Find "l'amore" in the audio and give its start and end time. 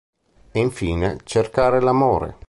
1.79-2.35